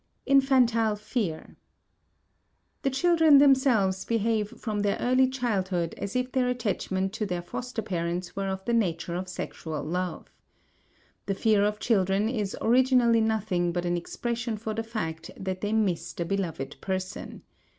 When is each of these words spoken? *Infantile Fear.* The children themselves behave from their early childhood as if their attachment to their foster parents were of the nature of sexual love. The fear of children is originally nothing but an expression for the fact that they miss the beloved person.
*Infantile 0.25 0.95
Fear.* 0.95 1.57
The 2.81 2.89
children 2.89 3.37
themselves 3.37 4.03
behave 4.03 4.49
from 4.59 4.79
their 4.79 4.97
early 4.99 5.29
childhood 5.29 5.93
as 5.99 6.15
if 6.15 6.31
their 6.31 6.49
attachment 6.49 7.13
to 7.13 7.27
their 7.27 7.43
foster 7.43 7.83
parents 7.83 8.35
were 8.35 8.47
of 8.47 8.65
the 8.65 8.73
nature 8.73 9.13
of 9.13 9.29
sexual 9.29 9.83
love. 9.83 10.25
The 11.27 11.35
fear 11.35 11.63
of 11.63 11.77
children 11.79 12.29
is 12.29 12.57
originally 12.61 13.21
nothing 13.21 13.71
but 13.71 13.85
an 13.85 13.95
expression 13.95 14.57
for 14.57 14.73
the 14.73 14.81
fact 14.81 15.29
that 15.37 15.61
they 15.61 15.71
miss 15.71 16.13
the 16.13 16.25
beloved 16.25 16.77
person. 16.81 17.43